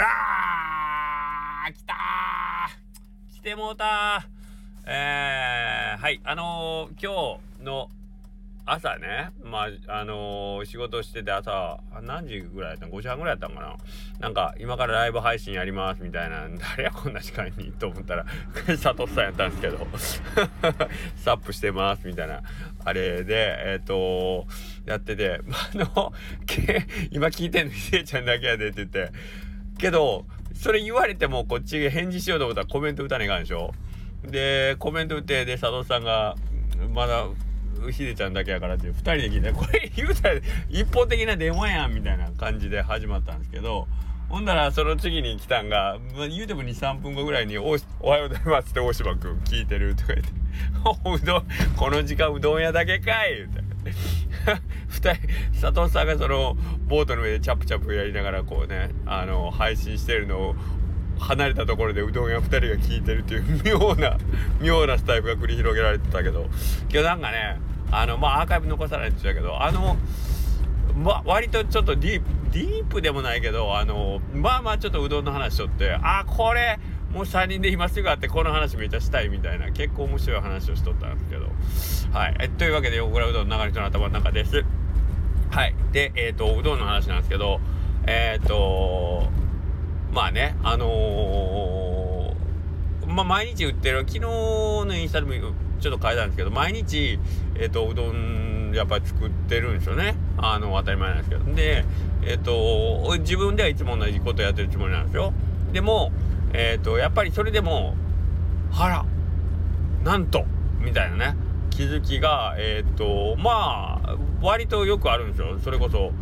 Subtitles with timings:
[0.00, 3.34] あー来たー。
[3.34, 4.24] 来てもうた
[4.86, 7.90] えー、はい、あのー、今日の
[8.64, 12.86] 朝ね、まあ、あのー、仕事してて朝、何時ぐらいやった？
[12.86, 13.76] の ?5 時半ぐらいやったんかな？
[14.20, 17.72] なんか、今からライブ配信やりますみたいな、 誰やこんな時間に？
[17.72, 18.24] と思ったら、
[18.80, 19.84] 佐藤さんやったんですけど、
[21.16, 22.42] サップしてますみたいな、
[22.84, 24.46] あれで、えっ、ー、と
[24.86, 25.40] やってて、
[25.74, 26.12] あの、
[27.10, 29.10] 今聞いてんのひでちゃんだけやでって言って、
[29.78, 33.72] けど、それ言われてもこっち返事しようと思ったらコメント打たねえかんでしょ？
[34.24, 36.34] で、コメント打って、で、佐藤さんが、
[36.92, 37.26] まだ、
[37.92, 40.34] ひでちゃんだけやからって2人で聞いてこれ言うたら
[40.68, 43.86] 一方的な電話やんみたいな感じで始まったんですけど
[44.28, 50.30] ほんならその次に来たんが、まあ、言うても23分後ぐらいにお「おはようございます」って大島君聞いてるとか言って
[51.22, 53.60] 「うどんこの時間うどん屋だけかい」言うて。
[54.90, 60.56] 2人佐藤さんがそのボートの上でチャプチャプやりながらこうねあの配信してるのを
[61.18, 64.16] 離れたところでうどん屋2人が聞いてるっていう妙な
[64.60, 66.48] 妙なスタイルが繰り広げられてたけど。
[66.90, 69.96] 今日なんかねあのまあアーカイブ残さないって言ったけどあの
[70.94, 76.78] ま割とちょっとディープディープでもないけどあのまあまあちょっとうどんの話しとってあこれ
[77.18, 81.46] もう3人で今すぐ会ってこの話めっちゃしたいみたいな結構面白い話をしとったんですけど。
[82.16, 82.36] はい。
[82.38, 84.64] えというわけで横倉うどんの流れ人の頭の中です
[85.50, 85.74] はい。
[85.90, 87.60] でえっ、ー、とうどんの話なんですけど。
[88.06, 89.28] えっ、ー、と
[90.12, 97.18] まあねあのー、まあ毎日売ってる昨日のインスタでもちょっと変えたんですけど毎日
[97.56, 100.14] えっ、とうどんやっぱり作ってるんですよね。
[100.36, 101.52] あの当たり前なんですけど。
[101.52, 101.84] で
[102.22, 105.32] えっ、と自分ではいつも同じことやってるつもりなんですよ。
[105.72, 106.12] でも
[106.52, 107.94] えっ、ー、とやっぱりそれでも
[108.72, 109.06] あら
[110.04, 110.44] なんと
[110.80, 111.36] みたいなね
[111.70, 115.58] 気づきがえっ、ー、とまあ割とよくあるんですよ。
[115.58, 116.12] それこそ、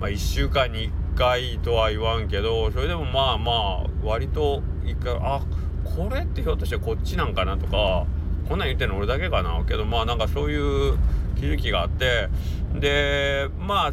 [0.00, 5.42] まあ、1週間に1回とは言わんけどそれでもまあまあ割と1回あ
[5.84, 8.06] これってひょっとしてこっちなんかなとか
[8.48, 9.62] こんなん言ってんの俺だけかな。
[9.66, 10.98] けどまあなんかそういう
[11.36, 12.28] 気づきがあって
[12.74, 13.92] でまあ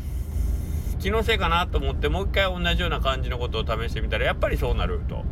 [0.99, 5.23] 気のせいかなと思ってもう一回同じような感じのことを試してみたらやっぱりそうなると。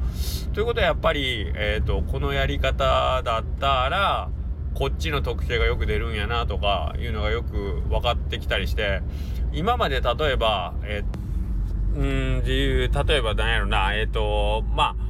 [0.54, 4.30] ということはやっぱり、えーと、このやり方だったら
[4.74, 9.02] こっちの特性がよく出るんやなとかいうのがよく分かってきたりして
[9.52, 15.08] 今まで例えば、えー、うん自由例えば何やろなえっ、ー、とまあ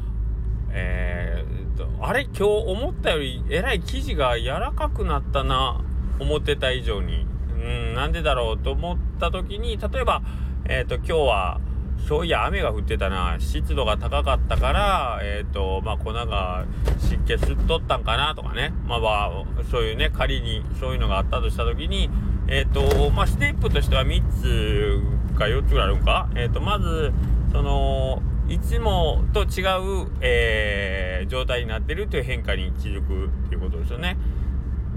[0.69, 5.81] えーと、あれ今日思ったよりえらい生地が柔らかくなったな
[6.19, 7.25] 思ってた以上に
[7.56, 10.22] うんなんでだろうと思った時に例えば
[10.69, 11.61] えっ、ー、と、今日は、
[12.07, 13.38] そういや雨が降ってたな。
[13.39, 16.66] 湿度が高かったからえっ、ー、とまあ粉が
[17.00, 18.72] 湿気吸っとったんかなとかね。
[18.88, 22.09] まあまあそういうね仮にそういうのがあったとした時に
[22.47, 26.29] えっ、ー、とまあステップとしては3つか4つぐらいあるんか。
[26.35, 27.11] えっ、とまず
[27.51, 29.63] そのいつもと違
[30.05, 34.16] う、え状態になってるという変化に気づくっていうことですよね。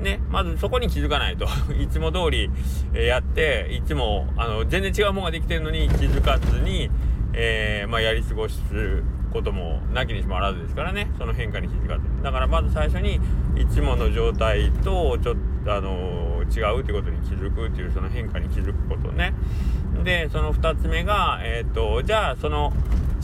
[0.00, 1.46] ね、まずそこに気づかないと。
[1.78, 2.50] いつも通り、
[2.94, 6.90] やっていつもあの全然違うものができてるのに気づかずに、
[7.32, 8.62] えー、まあ、やり過ごす
[9.32, 11.10] こともなきにしもあらずですからね。
[11.18, 13.20] その変化に気づかずだからまず最初に
[13.56, 19.34] いつもの状態とちょっとあの違うってことに気づくっていうその変化に気づくことね。
[20.04, 22.72] でその2つ目がえ、ー、とじゃあその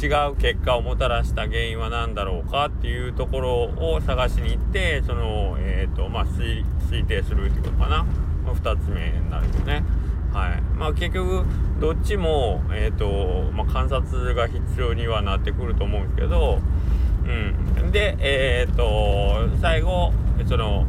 [0.01, 3.55] 違う結果をもたらした原因は何だろうかっていうところ
[3.95, 6.65] を探しに行ってその、えーとまあ、推
[7.07, 8.07] 定するってことかな、
[8.45, 9.85] 2つ目になるよね。
[10.33, 10.61] はい。
[10.77, 11.47] まあ、結局
[11.81, 16.61] どっちも、えーとまあ、観察が必要にはなってくると思うんですけど、
[17.25, 20.13] うん、でえっ、ー、と最後
[20.47, 20.87] その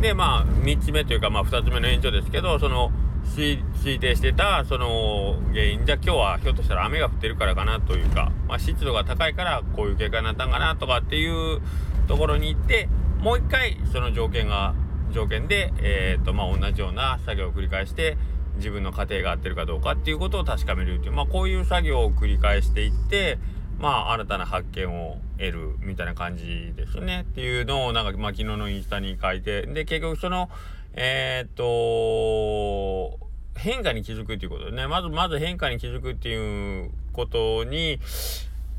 [0.00, 2.90] でまあ3つ目というか、まあ、2つ目の延長ですけどその
[3.24, 11.60] 推定してたその原因じゃ今日はひょっとしたら雨が降ってるからかなというか、まあ、湿度が高いからこういう結果になったんかなとかっていう
[12.08, 12.88] ところに行って
[13.20, 14.74] もう一回その条件が
[15.12, 18.16] 条件で、えーとまあ、同じような作業を繰り返して
[18.56, 23.38] 自分の家庭が合ってるかどうかっていうことを確かめるっていう、まあ、こういう作業を繰り返していって
[23.80, 30.50] まあ新たな発見を得るみたいな感じですねっていうのをなんか、まあ、昨日のインスタに書いてで結局その
[30.94, 33.18] えー、っと、
[33.56, 38.00] 変化に気づくっていうことでね、まずまず変化に気づくっていうことに、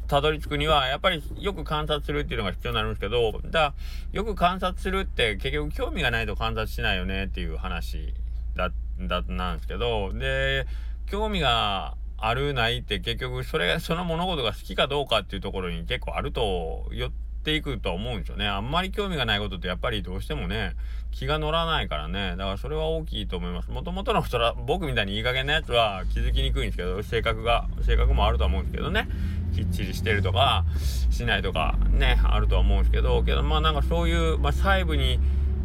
[0.07, 3.73] たどり着くには、やっぱりよく観察するっていうのが必要になるんですけど、だ
[4.11, 8.13] よく観察するって結局興味がないと観察しないよねっていう話
[8.57, 10.65] だ、だ、なんですけど、で、
[11.05, 17.11] 興味があるないって結局それがその物事が好きかどうかっていうところに結構あるとよっ
[17.43, 18.47] ていくとは思うんですよね。
[18.47, 20.75] あんまり興味がないことってやっぱりどうしてもね、
[21.11, 22.31] 気が乗らないからね。
[22.31, 23.71] だからそれは大きいと思います。
[23.71, 29.07] もともとの人は、僕みたいにいい加減なやつは気づきにくいんですけど、性格が、性格もあるとは思うんですけどね。
[29.55, 30.63] きっちりしてるとか、
[31.09, 35.19] しないとかね、あるとは思うんですけど、けどまあなんかそういう、まあ細部に、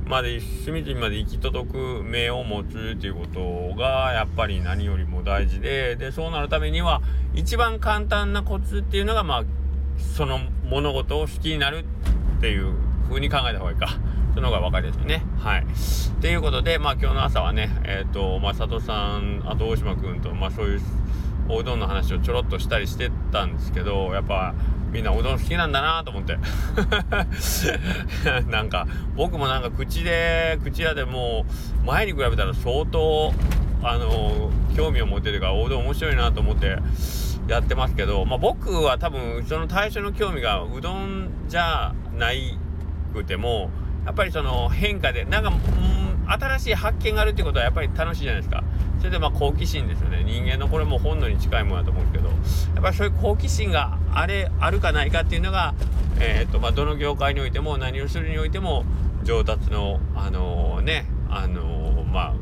[0.07, 7.03] まで隅々まで行き届く目を持つっていうことがやっぱり何よりも大事ででそうなるためには
[7.35, 9.45] 一番簡単なコツっていうのがまあ
[10.17, 11.85] その物事を好きになる
[12.39, 12.75] っていう
[13.09, 13.89] 風に考えた方がいいか。
[14.35, 15.25] その方が分かりやすね。
[15.39, 15.67] はい。
[16.21, 20.81] ということで、まあ今日の朝はね、えっ、ー、と、まあ佐藤さん、あと大島君と、まあそういう
[21.49, 24.55] おうどんの話をちょろっとしたりしてたんですけど、やっぱ
[24.93, 26.39] みんなうどん好きなんだなと思って。
[28.51, 28.87] なんか
[29.17, 31.45] 僕もなんか口で口屋でも
[31.83, 33.33] う前に比べたら相当
[33.83, 36.79] あの興味を持てるからおうどん面白いなと思って
[37.49, 42.59] やってますけど、まあ、僕は多分その最初の興味がうどんじゃない
[43.13, 43.71] くても
[44.05, 45.53] やっぱりその変化でなんか、う、
[46.27, 48.65] 新しい発見があるってことはやっぱり楽しいじゃないですか。
[48.99, 50.25] それでまあ好奇心ですよね。
[50.25, 52.35] 人間のこれも本能に近いものだと思うんですけど。
[52.75, 55.75] やっぱりそういう好奇心があれあるかないかっていうのが、
[56.19, 58.85] えー、っとまあ、どの業界においても何をするにおいても
[59.23, 62.35] 上達のあのー、ねあのー、まあ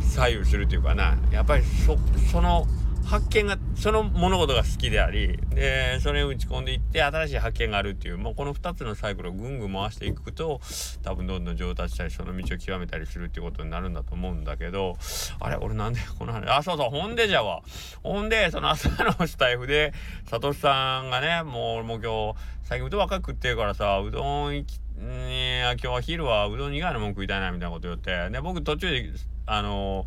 [0.00, 1.16] 左右するというかな。
[1.30, 1.98] やっぱりそ
[2.30, 2.66] その
[3.10, 10.60] 発見がその物事が好きでありでそれを打ち込んでいって新しい発見があるっていう、まあ、この2つのサイクルをぐんぐん回していくと
[11.02, 14.96] 多分どんどん上達したりその道を極めたりするっていうことになるんだと思うんだけど
[15.40, 17.62] あれ俺なんでこの話あそうそうほんでじゃわ
[18.04, 19.92] ほんでその朝のスタイフで
[20.26, 29.10] サトシさんがねもうもう今日最近うどんばっか食ってるからさうどん行きいや今日は昼はうどん以外のもん食いたいなみたいなこと言ってで僕途中で
[29.52, 30.06] あの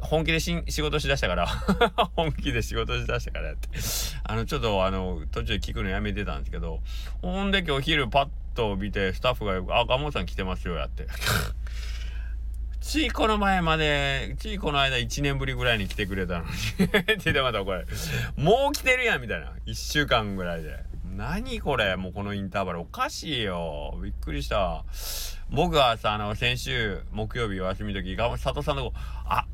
[0.00, 1.46] 本気で仕事しだしたから。
[2.14, 3.68] 本気で仕事しだしたからって。
[4.24, 6.80] あのちょっとあの途中聞くのやめてたんですけど。
[7.22, 11.06] ほんで今日昼パッと見てスタッフが「あ鴨さん来てますよ」やって。
[12.82, 16.50] ついこの前までついこの間1年ぶりぐらいに来てくれたのに。
[16.84, 17.86] ってでまたこれ
[18.36, 19.52] もう来てるやんみたいな。
[19.66, 20.93] 1週間ぐらいで。
[21.16, 21.96] 何これ？
[21.96, 22.80] もうこのインターバル。
[22.80, 23.98] おかしいよ。
[24.02, 24.84] びっくりした。
[25.50, 28.96] 僕はさあの先週木曜日お休みの時佐藤さんのとこ
[29.26, 29.46] あ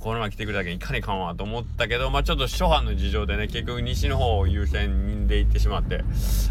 [0.00, 6.04] この前来てくれたけいかにかんわと思ったけどまあちょっと初版の事情でね結局西の方を優先で行ってしまって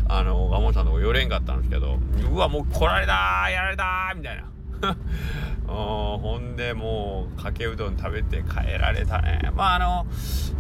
[0.07, 2.00] あのガモさんのとこ寄れんかったんですけど
[2.31, 4.54] うわもう来られたやられたみたいな。
[5.68, 9.51] ほんでもうかけうどん食べて帰られたね。
[9.56, 10.06] まああの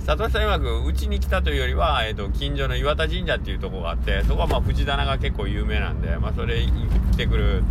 [0.05, 6.71] 佐藤さん曰くうちに来たというよりは、えーと、近所の岩田神社っていうとこがあってそこはまあ藤棚が結構有名なんでまあそれ行
[7.13, 7.63] ってくる。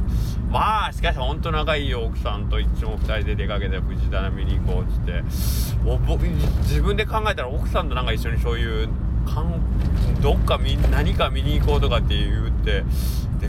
[0.51, 5.23] まあしかし本当仲いい奥さんといつも2人で出かけて藤棚見に行こうっつって。
[6.07, 8.89] 僕自分で考えたら奥さんとなんか一緒にそういう
[9.27, 9.61] かん
[10.23, 10.59] どっか
[10.91, 12.85] 何か見に行こうとかって言って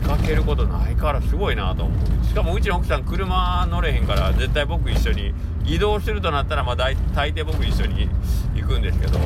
[0.00, 2.26] かけることないからすごいなと思う。
[2.26, 5.32] しかもうちの奥さん車乗れへんから絶対僕一緒に
[5.64, 8.08] 移動するとなったらまあ大大抵僕一緒に
[8.54, 9.18] 行くんですけど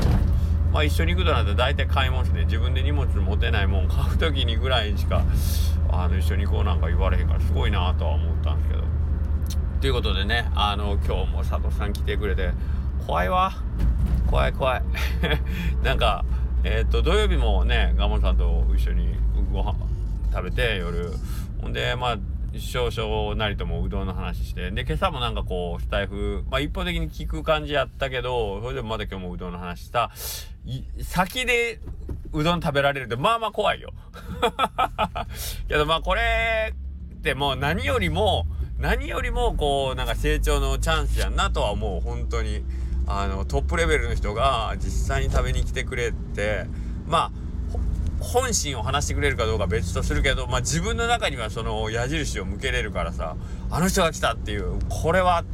[0.72, 5.24] まあ一緒に行くとなったら大体買い物して自分で荷物持てないもん買う時にぐらいしか
[5.90, 8.84] あの一緒に行こうなんか言われへんからすごいなとは思ったんですけど。
[9.80, 12.52] ということでねあの今日も佐藤さん来てくれて
[13.06, 13.52] 怖いわ。
[14.28, 14.82] 怖い怖い。
[15.82, 16.24] なんか
[16.62, 19.16] えっ、ー、と土曜日もねガモさんと一緒に
[19.52, 19.74] ご飯
[20.32, 21.12] 食べて夜。
[21.60, 22.18] ほんでまあ
[22.58, 24.70] 少々なりともうどんの話して。
[24.70, 30.10] で今朝もなんかこうスタイフまあ一方的に聞く感じやったけどそれでもまだ今日もうどんの話した。
[31.02, 31.80] 先で
[32.32, 33.92] うどん食べられるってまあまあ怖いよ。
[35.68, 38.46] けどまあこれってもう何よりも
[38.78, 42.00] 何よりもこうなんか成長のチャンスやんなとは思う。
[42.00, 42.64] 本当に。
[43.12, 46.66] あのトップレベルの人が実際に食べに来てくれて。
[47.06, 47.39] まあ
[48.20, 53.36] 本心を話してくれるかどうか別とするけど、まあ、自分の中にはその矢印を向けれるからさ
[53.70, 55.44] あの人が来たっていうこれは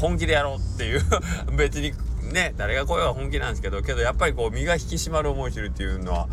[0.00, 1.02] 本気でやろうっていう
[1.56, 1.92] 別に
[2.32, 6.28] ね誰が声は本気なんですけどけどやっぱりこう身が引き締まる思いするっていうのは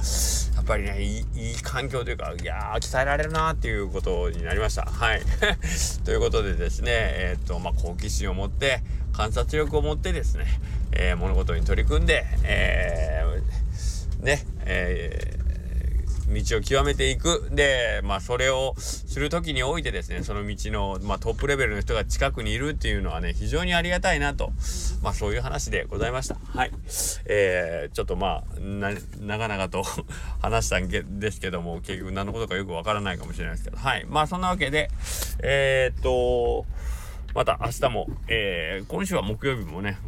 [0.55, 4.83] やっぱりねいい環境というかいやー鍛えられるなっていうことになりました。
[4.83, 5.21] はい。
[6.03, 8.81] ということでですねえー、っとまあ好奇心を持って
[9.13, 10.45] 観察力を持ってですね、
[10.91, 15.36] えー、物事に取り組んで、えー、ねえー
[16.27, 17.47] 道を極めていく。
[17.51, 24.51] で、まあ、それをする時においてですね、その道の、まあ、トップレベルの人が近くにいるっていうのはね、非常にありがたいなと、
[25.01, 26.35] まあ、そういう話でございました。
[26.53, 26.71] はい。
[27.25, 29.83] えー、ちょっとまあな、長々と
[30.41, 34.05] 話したんですけども、結局何のことかよくわからないかもしれないですけど、はい。
[34.07, 34.89] まあ、そんなわけで、
[35.39, 36.65] えー、っと、
[37.33, 39.99] また明日も、えー、今週は木曜日もね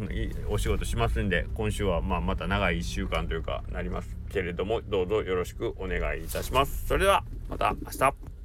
[0.49, 6.87] お仕事しますんで今週はまあまた長い1週間というかなりますけれどもどうぞよろしくお願いいたします。
[6.87, 8.29] それではまた明日。